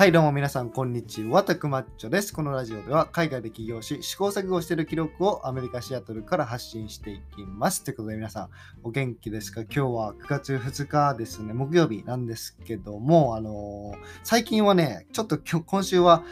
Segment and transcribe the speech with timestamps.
[0.00, 1.44] はい、どうも皆さん、こんにちは。
[1.44, 2.32] タクマッチョです。
[2.32, 7.84] このラジオでは、海外で起業し、試行錯誤している記録をアメリカ・シアトルから発信していきます。
[7.84, 8.48] ということで、皆さん、
[8.82, 9.60] お元気ですか？
[9.60, 16.24] 今日は9月2日ですね、木曜日なんですけども、あのー最近はね、ちょっと今週は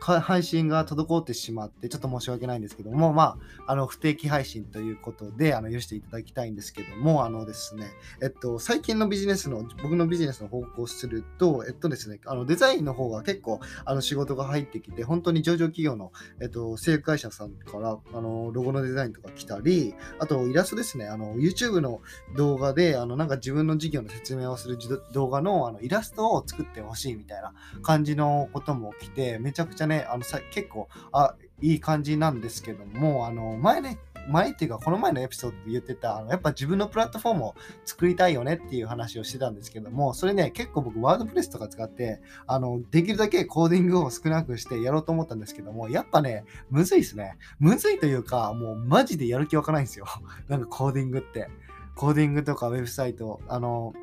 [0.00, 7.86] 配信が滞ってしまって、ちょっと申し訳ないんですけども、まあ、あの、不定期配信ということで、あの、許していただきたいんですけども、あのですね、
[8.20, 22.00] えっと、最近のビジネスの、僕のビジネスの報告をすると、えっとですね、あの、デザインの方が結構、あの、仕事が入ってきて、本当に上場企業の、えっと、製薬会社さんから、あの、ロゴのデザインとか来たり、あと、イラストですね、あの、YouTube の
[22.36, 24.78] 動画で、あの、なんか自分の事業の説明をする
[25.12, 47.36] 動画の、あの、イラストを作ってほしいみたいな感じのことも起きて、めちゃくちゃね、あの、さ結構、あ、いい感じなんですけども、あの、前ね、前っていうか、この前のエピソードで言ってた、あのやっぱ自分のプラットフォームを作りたいよねっていう話をしてたんですけども、それね、結構僕、ワードプレスとか使って、あの、できるだけコーディングを少なくしてやろうと思ったんですけども、やっぱね、むずいですね。
[47.58, 50.06] むずいというか、もうマジでやる気わかないんですよ。
[50.48, 51.48] なんかコーディングって。
[51.94, 53.94] コーディングとかウェブサイト、あの、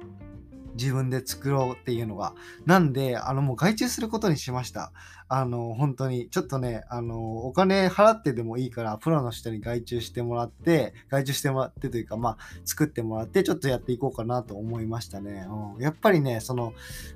[0.76, 2.34] 自分で作ろうっていうのが。
[2.66, 4.92] なんで、あの、もう外注することにしました。
[5.28, 15.48] あの、本当に、ちょっとね、あの、お金払ってでもいいから、プロの人に外注してもらって、外注してもらってというか、まあ、作ってもらって、ちょっとやっていこうかなと思いましたね。
[15.76, 16.74] うん、やっぱりね、その、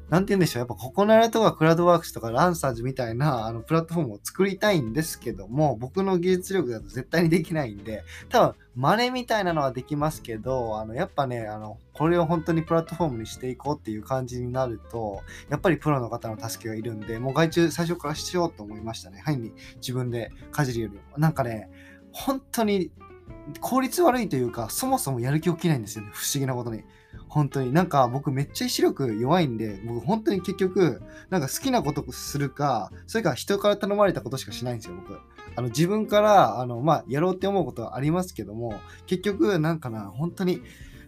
[0.10, 19.22] なんて言うんでしょう、やっぱココナラとかクラウドワークスとかランサーズみたいなあのプラットフォームを作りたいんですけども、僕の技術力だと絶対にできないんで、多分、真似みたいなのはできますけど、あの、やっぱね、あの、これを本当にプラットフォームにしていこうっていう感じになると、やっぱりプロの方の助けがいるんで、もう外注最初からしようと思いましたね。
[19.24, 19.38] はい
[19.76, 21.02] 自分でかじるよりも。
[21.18, 21.70] なんかね、
[22.12, 22.92] 本当に
[23.62, 26.12] 効率悪いというか、そもそもやる気起きないんですよね。
[26.14, 26.84] 不思議なことに。
[27.28, 27.74] 本当に。
[27.74, 35.20] なんか僕めっちゃ意志力弱いんで、僕本当に結局、なんか好きなことするか、それから人から頼まれたことしかしないんですよ、僕。
[35.56, 40.62] あの自分から、あの、まあ、やろうって思うことはありますけども、結局、なんかな、本当に、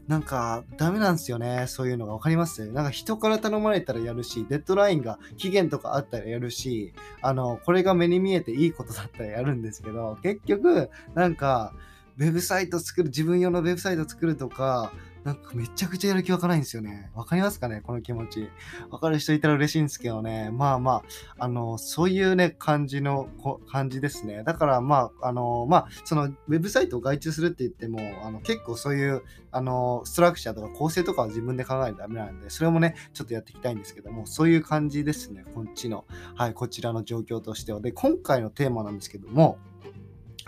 [0.10, 1.66] なんか、ダメなんですよね。
[1.68, 2.66] そういうのが分かります？
[2.72, 11.74] なんか人から頼まれたらやるし、デッドラインが期限とかあったらやるし、あの、これが目に見えていいことだったらやるんですけど、結局、なんか、
[12.18, 14.92] ウェブサイト作る、自分用のウェブサイト作るとか、
[15.24, 17.12] なんかめちゃくちゃやる気わかないんですよね。
[17.14, 17.82] わかりますかね？
[17.82, 18.50] この気持ち。
[18.90, 20.50] わかる人いたら嬉しいんですけどね。
[20.52, 21.04] まあま
[21.38, 23.30] あ、あの、そういうね、感じの
[23.70, 24.44] 感じですね。
[24.44, 29.22] だからまあ、あの、まあ、そのウェブサイトを外注するって言っても、あの結構そういう、
[29.52, 35.44] あの、ストラクチャーとか構成とかは自分で考えないとダメなんで、それもね、ちょっとやっていきたいんですけども、そういう感じですね。
[35.54, 37.82] こっちの、はい、こちらの状況としては。
[37.82, 39.58] で、今回のテーマなんですけども、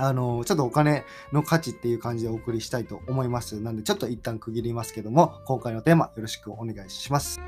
[0.01, 3.59] あの、ちょっとお金の価値っていう感じでお送りしたいと思います。
[3.59, 7.39] なんで、ちょっと一旦区切りますけども、今回のテーマよろしくお願いします。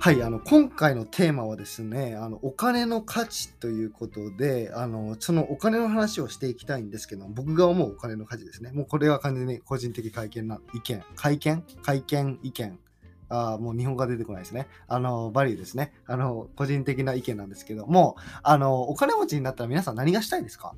[0.00, 8.70] はい、あの今回のテーマはですね、あのお金の価値ということで、あのそのお金の話をしていきたいんですけど、僕が思うお金の価値ですね。
[8.72, 11.64] もうこれは完全に個人的会見な意見、会見？
[11.82, 12.38] 会見？
[12.42, 12.78] 意見
[13.28, 14.68] あもう日本語が出てこないですね。
[14.86, 15.92] あの、バリューですね。
[16.06, 20.74] あの、個人的な意見なんですけども、あの、お金持ちになったら皆さん何がしたいですか？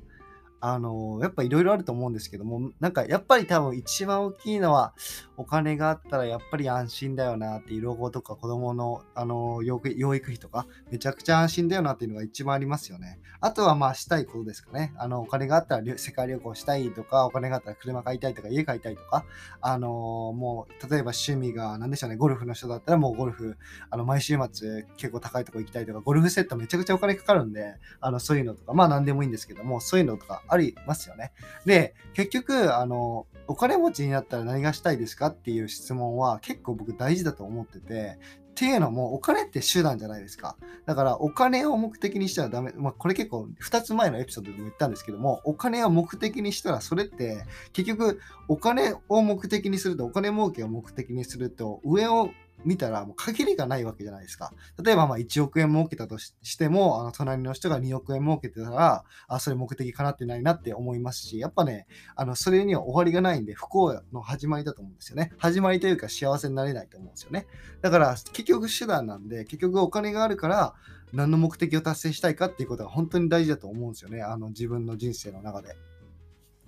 [0.61, 4.93] あの、やっぱいろいろあると思うんですけども、なんかやっぱり多分一番大きいのは、
[5.37, 13.19] お金があったらやっぱり安心だよなっていう老後とか子供のあの養育費とかめちゃくちゃ安心だよなっていうのが一番ありますよね。
[13.39, 14.93] あとはまあしたいことですかね。
[14.97, 19.25] あのお金があったら世界旅行したいとか、お金があったら車買いたいとか家買いたいとか、
[19.61, 23.57] あのもう例えば趣味が何でしょうね、ゴルフの人だったらもうゴルフ、
[23.89, 31.31] あの毎週末結構高いとこ行きたいとか、ゴルフセットめちゃくちゃお金かかるんで、あのそういうのとか、まあ何でもいいんですけども、そういうのとかありますよね。
[31.65, 38.17] で、結局、あの、お金持ちになったら何がしたいですかっていう質問は結構僕大事だと思ってて、
[38.51, 40.57] っていうのもお金って手段じゃないですか。
[40.85, 42.71] だからお金を目的にしたらダメ。
[42.75, 52.29] まあこれ結構2つ前のエピソードでも言ったんですけども、お金を目的にしたらそれって結局お金を目的にすると、お金儲けを目的にすると、上を
[52.65, 54.53] 見たらもう限りがないわけじゃないですか。
[54.83, 65.31] 例えばまあ1億円儲けたとしても、あの隣の人が2億円儲けてたら、あ、それ目的かなってないなって思いますし、やっぱね、あのそれには終わりがないんで、不幸の始まりだと思うんですよね。
[65.37, 67.47] 始まりというか幸せになれないと思うんですよね。
[67.81, 70.73] だから結局手段なんで、結局お金があるから、
[71.13, 74.21] 何の目的を達成したいかっていうことが本当に大事だと思うんですよね。
[74.21, 75.75] あの自分の人生の中で。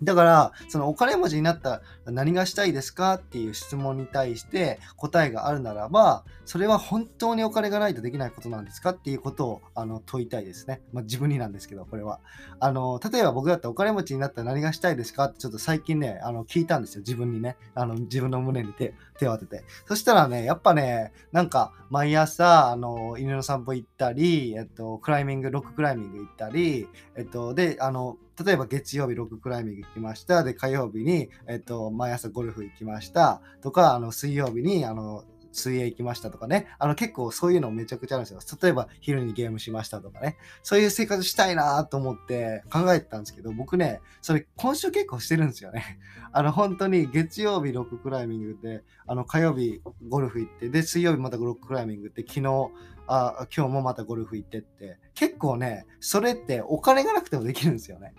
[0.03, 10.81] だから、そのお金持ちになったら何がしたいですかっていう質問に対して答えがあるならば、それは本当にお金がないとできないことなんですかっていうことをあの問いたいですね。
[10.91, 12.19] まあ、自分になんですけど、これは。
[12.59, 17.01] あの、例えば僕だったらお金持ちになったら何がしたいですかってちょっと最近ね、あの聞いたんですよ。
[17.01, 17.57] 自分にね。
[17.75, 19.63] あの自分の胸に手手を当てて。
[19.87, 30.43] そしたらね、やっぱね、なんか毎朝、あの、犬の散歩行ったり、えっと、クライミング、ロッククライミング行ったり、えっと、で、あの、例えば月曜日ロッククライミング行きました。
[30.43, 33.41] で、火曜日に、えっと、毎朝ゴルフ行きました。
[33.61, 35.23] とか、あの、水曜日に、あの、
[35.53, 36.67] 水泳行きましたとかね。
[36.79, 38.59] あの、結構そういうのめちゃくちゃあるんですよ。
[38.61, 40.37] 例えば、昼にゲームしましたとかね。
[40.63, 45.99] そういう生活したいなと思って考えてたんですけど、僕ね、それ今週結構してるんですよね。
[46.33, 52.71] あの、本当に月曜日ロッククライミングで、あの、火曜日ゴルフ行って、で、水曜日またロッククライミングって、昨日、
[53.05, 58.13] あ今日もまたゴルフ行ってって、結構ね、それってお金がなくてもできるんですよね。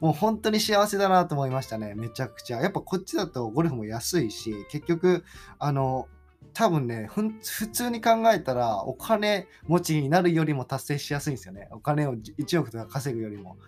[0.00, 1.94] もう本当に幸せだなと思いましたね。
[1.94, 2.60] めちゃくちゃ。
[2.60, 5.24] やっぱこっちだとゴルフも安いし、結局、
[5.58, 6.08] あの、
[6.56, 11.68] 多分ね、ふん普通に考えたらお金持ちになるよりも達成しやすいんですよね。
[11.70, 13.58] お金を1億とか稼ぐよりも。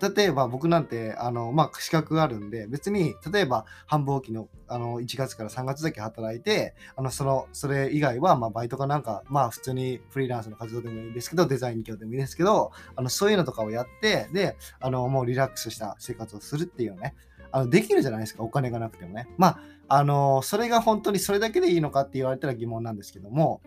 [0.00, 17.16] 例えば僕なんてあの、まあ、資格があるんで別に例えば繁忙期のあの1月から3月だけ働いてあのそのそれ以外はまバイトかなんかまあ普通にフリーランスの活動でもいいですけどデザイン業でもいいですけどあのそういうのとかをやってであのもうリラックスした生活をするっていうね
[17.50, 23.62] あのできるじゃないですかお金がなくてもねまああのそれが本当にそれだけでいいのかって言われたら疑問なんですけども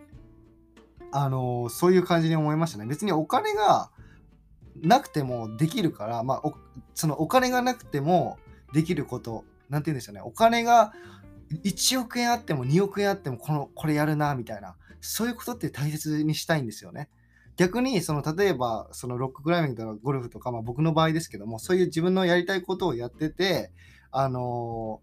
[1.10, 3.90] あのそういう感じに思いましたね別にお金が
[4.80, 6.54] なくてもできるから、まあ、お
[6.94, 8.38] そのお金がなくても
[8.72, 10.92] できること、なんて言うんでしょうね、お金が
[11.64, 17.08] 1億円あっても2億円あってもこのこれやるなみたいな、そういうことって大切にしたいんですよね。
[17.56, 23.70] 逆にその例えばそのロッククライミングとかゴルフとか、まあ、僕の場合ですけどもそういう自分のやりたいことをやってて、
[24.10, 25.00] あの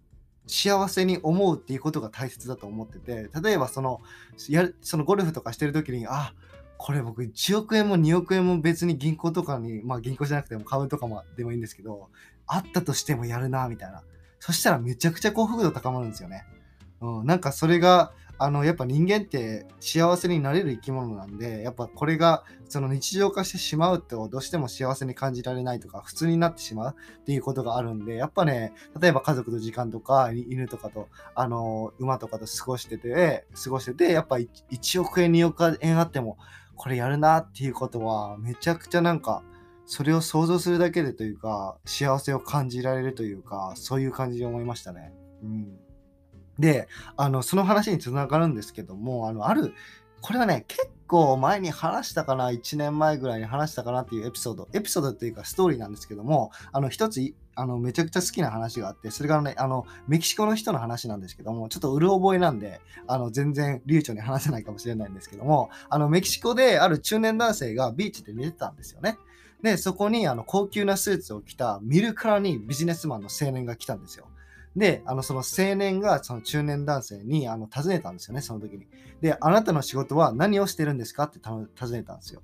[0.49, 4.01] 幸せに思うっていうことが大切だと思ってて例えばその
[4.49, 6.33] やそのゴルフとかしてる時にあ
[6.79, 12.07] これ僕1億円も2億円も別に銀行とかに、まあ銀行じゃなくても株とかもでもいいんですけど、
[12.47, 14.01] あったとしてもやるな、みたいな。
[14.39, 16.45] そしたらめちゃくちゃ幸福度高まるんですよね。
[17.01, 36.37] うん、なんかそれが、あの、やっぱ人間って幸せになれる生き物なんで、やっぱこれがその日常化してしまうとどうしても幸せに感じられないとか、普通になってしまうっていうことがあるんで、やっぱね、例えば家族の時間とか、犬とかと、あの、馬とかと過ごしてて、過ごしてて、やっぱ 1, 1億円、2億円あっても、
[36.79, 39.43] これやるなっていうことはめちゃくちゃなんか
[39.85, 45.11] それを想像するだけでというか幸せを感じられるというかそういう感じで思いましたね。
[45.43, 45.77] うん、
[46.59, 49.73] であのその話につながるんですけどもあのある
[50.21, 54.67] これはね結構前に話したかな1年前ぐらいに話したかなっていうエピソード。
[54.73, 57.21] エピソードっていうかストーリーなんですけどもあの一つ
[57.55, 69.17] あのめちゃくちゃ好きな話があってそれがねあのメキシコの人の話なんですけどもちょっとうる覚えなんであの全然流暢に話せないかもしれないんですけどもあのメキシコである中年男性がビーチで寝てたんですよね。
[69.61, 74.25] でそこにあの高級なスーツを着た見るからにビジネスマンの青年が来たんですよ。
[74.75, 78.87] で、あの、その青年がその中年男性にあの尋ねたんですよね、その時に。
[79.21, 81.23] で、あなたの仕事は何をしてるんですか？
[81.23, 82.41] って尋ねたんですよ。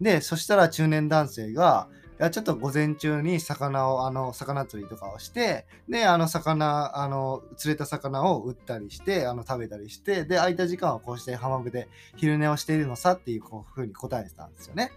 [0.00, 1.88] で、そしたら中年男性が、
[2.20, 14.92] いやちょっと午前中に魚を、あの、魚釣りとかをして、で、あの、魚、あの、釣れた魚を売ったりして、あの、食べたりして、で、空いた時間はこうして浜辺で昼寝をしているのさっていうこうふうに答えてたんですよね。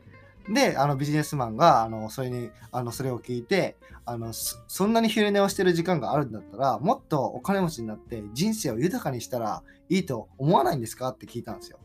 [0.50, 3.76] で、あのビジネスマンがあのそれにあのそれを聞いて
[4.06, 11.80] あのそ、そんなに昼寝をしてる時間があるんだったら、もっとお金持ちになって人生を豊かにしたらいいと思わないんですかって聞いたんですよ。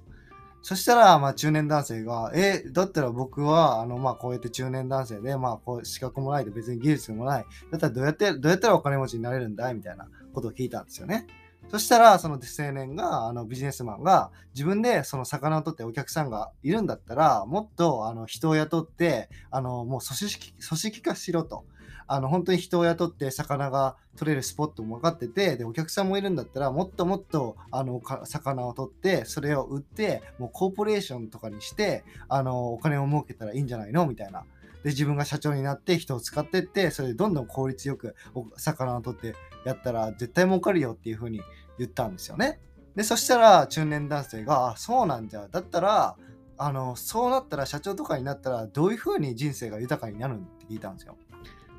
[0.63, 7.47] そしたら、まあ、中年男性が、え、だったら僕は、あの、まあ、こうやって中年男性で、まあ、こう、資格もないと別に技術もない。
[7.71, 9.75] だったらどうやって、どうやったらお金持ちになれるんだい？
[9.75, 11.27] みたいなことを聞いたんですよね。
[11.71, 21.65] そしたら、その青年が、あのビジネスマンが、自分でその魚を取ってお客さんがいるんだったら、もっとあの人を雇って、あのもう組織組織化しろと。
[22.13, 34.09] あの本当に人を雇って魚が取れるスポットも分かってて、でお客さんもいるんだったら、もっともっとあの魚を取って、それを売って、もうコーポレーションとかにして、あのお金を儲けたらいいんじゃないの？
[34.09, 34.45] みたいな。
[34.83, 38.17] で自分が社長になって人を使ってってそれでどんどん効率よく
[38.57, 41.41] 魚を取ってやったら絶対儲かるよっていう風に
[41.79, 42.61] 言ったんですよね。
[42.97, 46.17] でそしたら中年男性が「あそうなんじゃだったら
[46.59, 51.17] あのそうなったら社長とかになったらどういう風に人生が豊かになるんって聞いたんですよ。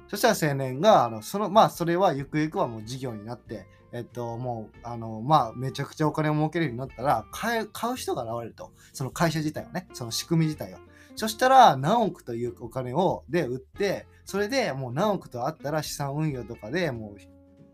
[0.08, 10.78] そしたら青年があのそのまあそれはゆくゆくはもう事業になってえっともうあのまあめちゃくちゃお金を儲けるようになったら買買う人が現れるとその会社自体をねその仕組み自体を
[11.16, 17.20] そしたら何億というお金をで売って、それでもう何億とあったら資産運用とかでもう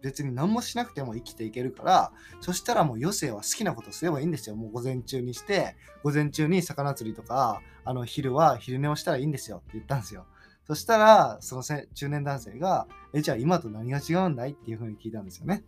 [0.08, 4.56] 別に何もしなくても生きていけるから、そしたらもう余生は好きなことすればいいんですよ。
[4.56, 10.26] もう午前中にして、午前中に魚釣りとか、あの昼は昼寝をしたらいいんですよって言ったんですよ。
[10.66, 15.66] そしたら、その中年男性が、え、じゃあ今と何が違うんだいっていうふうに聞いたんですよね。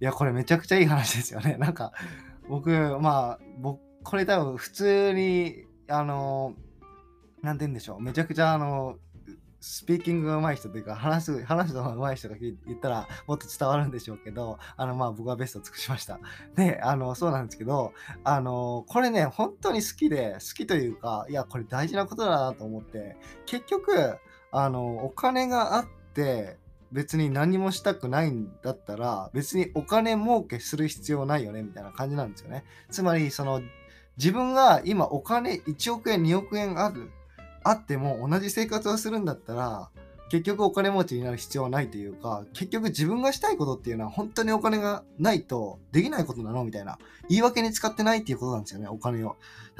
[0.00, 1.56] いや、これめちゃくちゃいい話ですよね。
[1.60, 1.92] なんか、
[2.48, 6.54] 僕、まあ、僕、これ多分普通に、あの、
[7.42, 8.00] なんて言うんでしょう。
[8.00, 8.98] めちゃくちゃ、あの、
[9.60, 16.18] スピーキングが上手い人というか、話す、話すのが上手い人が言ったら、もっと伝わるんでしょうけど、あの、まあ、僕はベストを尽くしました。
[16.56, 17.92] で、あの、そうなんですけど、
[18.24, 24.18] あの、これね、本当に好きで、好きというか、いや、これ大事なことだなと思って、結局、
[24.50, 26.58] あの、お金があって、
[26.92, 32.64] 別に何もしたくないんだったら、別にお金儲けする必要ないよね、みたいな感じなんですよね。
[32.90, 33.62] つまり、その、
[34.16, 37.10] 自分が今お金1億円、2億円ある、
[37.62, 39.90] あっても同じ生活をするんだったら、
[40.30, 46.98] 結局お金持ちになる必要はないというか、結局自分がしたいことっていうのは本当にお金がないとできないことなのみたいな。
[47.28, 49.36] 言い訳に使ってないっていうことなんですよね、お金を。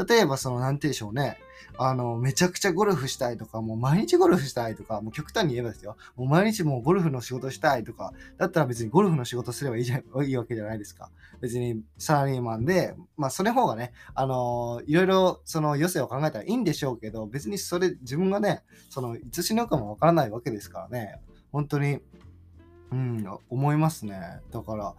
[0.09, 1.39] 例えばその、なんて言うんでしょうね。
[1.79, 5.97] あの、めちゃくちゃゴルフしたいとか、もう毎日ゴルフしたいとか、もう極端に言えばですよ。
[6.17, 11.11] もう毎日もうゴルフの仕事したいとか、だったら別にゴルフの仕事すればいいじゃいいわけじゃないですか。
[11.41, 21.21] 別にサラリーマンで、まあそれ方がね、あのいろいろその余生を考えたらいいんでしょうけど、別にそれ自分がね、そのいつ死ぬかもわからないわけですからね。
[21.53, 21.99] 本当に、
[22.93, 24.41] うん、思いますね。
[24.51, 24.95] だから、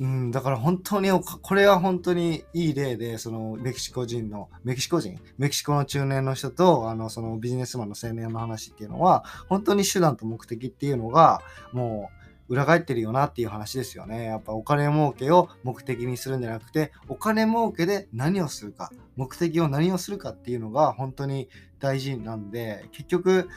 [0.00, 5.18] うん、だから本当に、これは本当にいい例で、そのメキシコ人の、メキシコ人？
[5.38, 11.40] メキシコの中年の人と、あの、そのビジネスマンの青年の話っていうのは、本当に手段と目的っていうのが、
[11.72, 12.10] も
[12.48, 14.24] う、裏返ってるよなっていう話ですよね。
[14.24, 23.48] やっぱお金儲けを目的にするんじゃなくて、お金儲けで何をするか、目的を何をするかっていうのが本当に大事なんで、結局、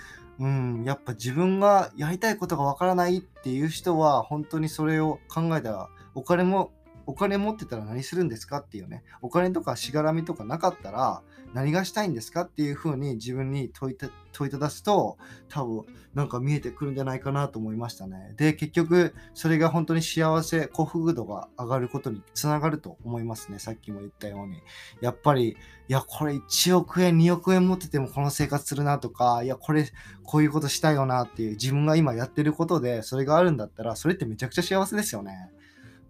[0.42, 6.72] うん、やっぱ自分がやりたいことがわからないっていう人は、本当にそれを考えたら、お金も
[7.06, 11.22] お金持ってたら何するんですかっていうね、お金とかしがらみとかなかったら
[11.54, 15.18] 何がしたいんですかっていうふうに自分に問いた問いただすと、
[15.50, 18.34] 多分なんか見えてくるんじゃないかなと思いましたね。
[18.38, 23.60] で、結局それが本当に幸せ、幸福度が上がることにつながると思いますね。
[23.60, 24.62] さっきも言ったように。
[25.02, 25.56] やっぱり、い
[25.88, 29.90] や、これ1億円、2億円持っててもこの生活するなとか、いや、これ、
[30.24, 35.52] こういうことしたいよなっていう自分が今やってることでそれがあるんだったら、それってめちゃくちゃ幸せですよね。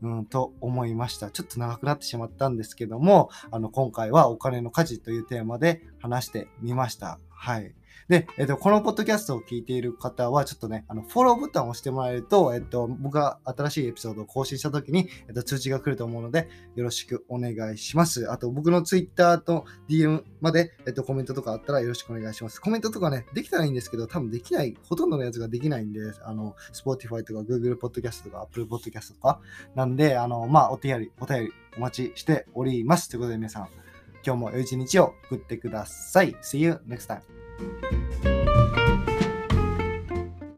[0.01, 1.29] うん、と思いました。
[1.29, 7.20] ちょっと長くなってしまったんですけども、あの、今回はお金の価値というテーマで話してみました。
[7.29, 7.74] はい。
[8.12, 18.30] で、えっと、このポッドキャストを聞いている方は、ちょっとね、あの、フォローボタンを押してもらえると、えっと、僕が新しいエピソードを更新したときに、えっと、通知が来ると思うので、よろしくお願いします。
[18.30, 22.60] あと、僕の Twitter と DM まで、えっと、コメントとかあったらよろしくお願いします。
[22.60, 29.39] コメントとかね、できたらいいんですけど、多分できない、ほとんどのやつができないんで、あの、Spotify とか Google Podcast とか Apple Podcast とか、
[29.74, 33.08] なんで、あの、まあ、お手やり、お便りお待ちしております。
[33.08, 33.70] ということで皆さん、
[34.25, 36.34] 今日も良い一日を送ってください。
[36.41, 37.40] See you next time.
[37.62, 38.30] Música